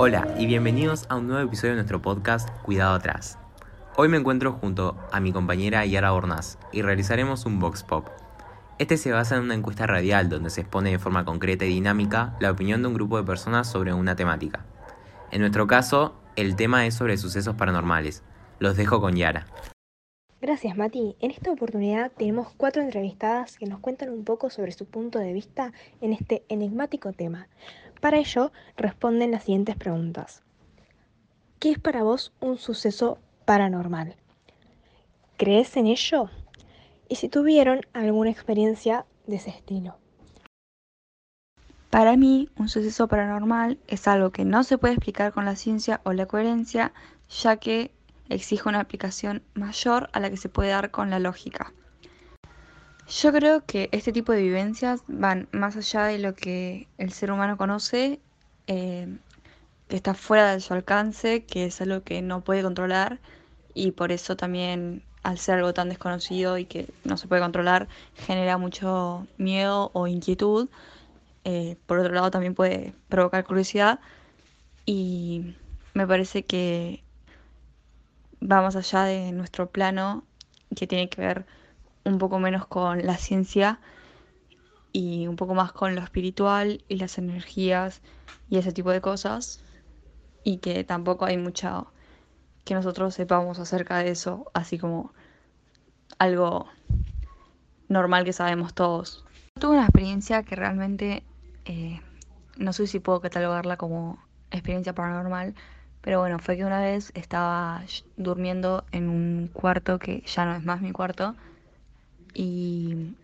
[0.00, 3.36] Hola y bienvenidos a un nuevo episodio de nuestro podcast Cuidado Atrás.
[3.96, 8.06] Hoy me encuentro junto a mi compañera Yara Bornaz y realizaremos un Vox Pop.
[8.78, 12.36] Este se basa en una encuesta radial donde se expone de forma concreta y dinámica
[12.38, 14.64] la opinión de un grupo de personas sobre una temática.
[15.32, 18.22] En nuestro caso, el tema es sobre sucesos paranormales.
[18.60, 19.46] Los dejo con Yara.
[20.40, 21.16] Gracias Mati.
[21.18, 25.32] En esta oportunidad tenemos cuatro entrevistadas que nos cuentan un poco sobre su punto de
[25.32, 27.48] vista en este enigmático tema.
[28.00, 30.42] Para ello responden las siguientes preguntas.
[31.58, 34.14] ¿Qué es para vos un suceso paranormal?
[35.36, 36.30] ¿Crees en ello?
[37.08, 39.96] Y si tuvieron alguna experiencia de ese estilo.
[41.90, 46.00] Para mí, un suceso paranormal es algo que no se puede explicar con la ciencia
[46.04, 46.92] o la coherencia,
[47.28, 47.90] ya que
[48.28, 51.72] exige una aplicación mayor a la que se puede dar con la lógica.
[53.08, 57.32] Yo creo que este tipo de vivencias van más allá de lo que el ser
[57.32, 58.20] humano conoce,
[58.66, 59.08] eh,
[59.88, 63.18] que está fuera de su alcance, que es algo que no puede controlar
[63.72, 67.88] y por eso también al ser algo tan desconocido y que no se puede controlar
[68.14, 70.68] genera mucho miedo o inquietud.
[71.44, 74.00] Eh, por otro lado también puede provocar curiosidad
[74.84, 75.56] y
[75.94, 77.02] me parece que
[78.42, 80.24] va más allá de nuestro plano
[80.76, 81.46] que tiene que ver
[82.08, 83.80] un poco menos con la ciencia
[84.92, 88.00] y un poco más con lo espiritual y las energías
[88.48, 89.62] y ese tipo de cosas
[90.44, 91.92] y que tampoco hay mucho
[92.64, 95.12] que nosotros sepamos acerca de eso, así como
[96.18, 96.66] algo
[97.88, 99.24] normal que sabemos todos.
[99.58, 101.22] Tuve una experiencia que realmente
[101.64, 102.00] eh,
[102.56, 104.18] no sé si puedo catalogarla como
[104.50, 105.54] experiencia paranormal,
[106.00, 107.82] pero bueno, fue que una vez estaba
[108.16, 111.36] durmiendo en un cuarto que ya no es más mi cuarto
[112.34, 113.14] y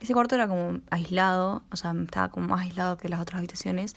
[0.00, 3.96] ese cuarto era como aislado, o sea, estaba como más aislado que las otras habitaciones.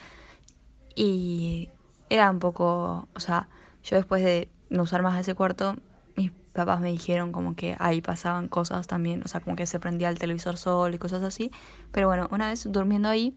[0.95, 1.69] Y
[2.09, 3.47] era un poco, o sea,
[3.83, 5.75] yo después de no usar más ese cuarto,
[6.15, 9.79] mis papás me dijeron como que ahí pasaban cosas también, o sea, como que se
[9.79, 11.51] prendía el televisor solo y cosas así.
[11.91, 13.35] Pero bueno, una vez durmiendo ahí,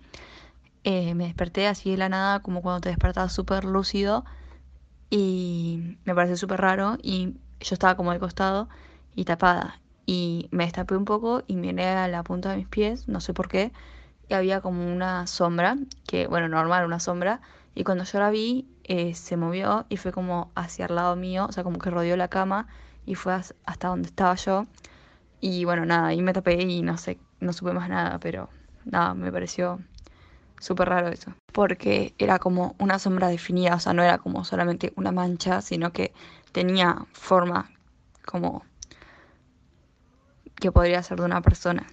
[0.85, 4.25] eh, me desperté así de la nada, como cuando te despertas súper lúcido.
[5.11, 8.69] Y me pareció súper raro y yo estaba como de costado
[9.15, 13.09] y tapada y me destapé un poco y miré a la punta de mis pies,
[13.09, 13.73] no sé por qué,
[14.29, 17.41] y había como una sombra, que bueno, normal, una sombra,
[17.75, 21.47] y cuando yo la vi eh, se movió y fue como hacia el lado mío,
[21.49, 22.69] o sea, como que rodeó la cama
[23.05, 24.67] y fue hasta donde estaba yo.
[25.41, 28.49] Y bueno, nada, ahí me tapé y no sé, no supe más nada, pero
[28.85, 29.81] nada, me pareció
[30.61, 31.35] súper raro eso.
[31.53, 35.93] Porque era como una sombra definida, o sea, no era como solamente una mancha, sino
[35.93, 36.13] que
[36.53, 37.71] tenía forma
[38.25, 38.65] como
[40.61, 41.87] que podría ser de una persona.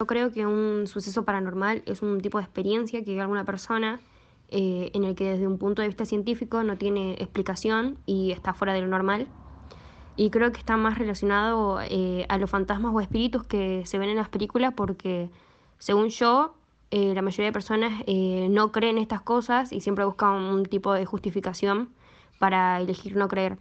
[0.00, 4.00] Yo creo que un suceso paranormal es un tipo de experiencia que alguna persona
[4.48, 8.54] eh, en el que desde un punto de vista científico no tiene explicación y está
[8.54, 9.26] fuera de lo normal.
[10.16, 14.10] Y creo que está más relacionado eh, a los fantasmas o espíritus que se ven
[14.10, 15.30] en las películas porque,
[15.78, 16.54] según yo,
[16.90, 21.04] eh, la mayoría de personas no creen estas cosas y siempre buscan un tipo de
[21.04, 21.90] justificación
[22.38, 23.58] para elegir no creer.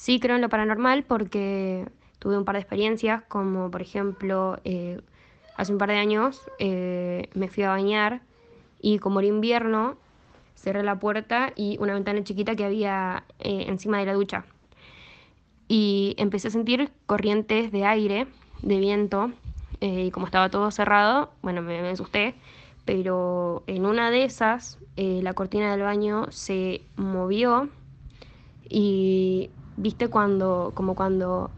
[0.00, 1.86] Sí creo en lo paranormal porque
[2.20, 4.98] tuve un par de experiencias, como por ejemplo, eh,
[5.56, 8.22] hace un par de años eh, me fui a bañar
[8.80, 9.98] y como era invierno,
[10.54, 14.46] cerré la puerta y una ventana chiquita que había eh, encima de la ducha.
[15.68, 18.26] Y empecé a sentir corrientes de aire,
[18.62, 19.32] de viento,
[19.82, 22.34] y como estaba todo cerrado, bueno, me, me asusté,
[22.86, 27.68] pero en una de esas la cortina del baño se movió
[28.66, 31.50] y viste cuando, como cuando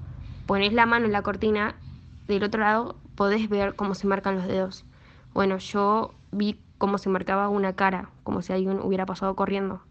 [0.46, 1.74] pones la mano en la cortina,
[2.28, 4.84] del otro lado podés ver cómo se marcan los dedos.
[5.34, 9.82] Bueno, yo vi cómo se marcaba una cara, como si alguien hubiera pasado corriendo.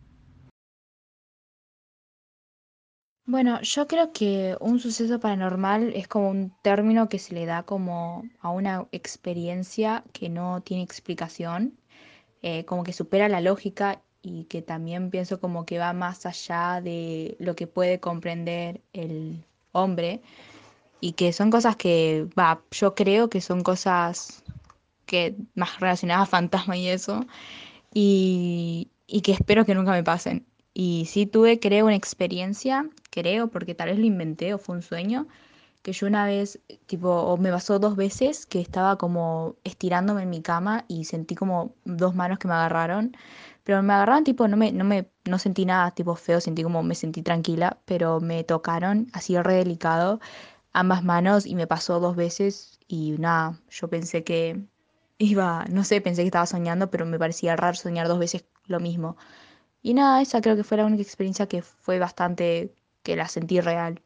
[3.26, 7.64] Bueno, yo creo que un suceso paranormal es como un término que se le da
[7.64, 11.78] como a una experiencia que no tiene explicación,
[12.42, 16.82] eh, como que supera la lógica y que también pienso como que va más allá
[16.82, 20.22] de lo que puede comprender el hombre
[21.00, 24.44] y que son cosas que, va, yo creo que son cosas
[25.06, 27.26] que más relacionadas a fantasma y eso
[27.94, 30.46] y, y que espero que nunca me pasen.
[30.74, 34.82] Y sí tuve, creo, una experiencia, creo, porque tal vez lo inventé o fue un
[34.82, 35.28] sueño,
[35.82, 40.30] que yo una vez, tipo, o me pasó dos veces que estaba como estirándome en
[40.30, 43.18] mi cama y sentí como dos manos que me agarraron
[43.64, 46.84] pero me agarraron, tipo, no me, no me, no sentí nada, tipo, feo, sentí como
[46.84, 50.20] me sentí tranquila, pero me tocaron así re delicado
[50.74, 54.62] ambas manos y me pasó dos veces y nada, yo pensé que
[55.18, 58.80] iba, no sé, pensé que estaba soñando, pero me parecía raro soñar dos veces lo
[58.80, 59.18] mismo.
[59.82, 62.74] Y nada, esa creo que fue la única experiencia que fue bastante,
[63.04, 64.02] que la sentí real.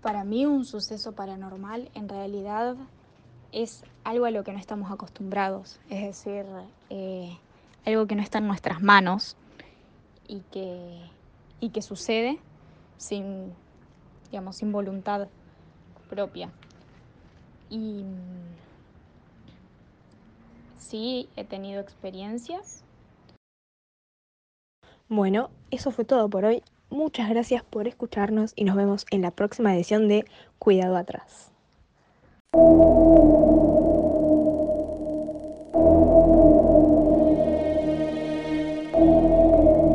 [0.00, 2.76] Para mí un suceso paranormal en realidad
[3.52, 6.44] es algo a lo que no estamos acostumbrados, es decir,
[6.90, 7.36] eh,
[7.84, 9.36] algo que no está en nuestras manos
[10.26, 11.00] y que,
[11.60, 12.38] y que sucede
[12.96, 13.52] sin,
[14.30, 15.28] digamos, sin voluntad
[16.08, 16.50] propia.
[17.70, 18.04] Y
[20.78, 22.84] sí, he tenido experiencias.
[25.08, 26.62] Bueno, eso fue todo por hoy.
[26.88, 30.24] Muchas gracias por escucharnos y nos vemos en la próxima edición de
[30.58, 31.51] Cuidado atrás.
[32.54, 34.31] Thank you.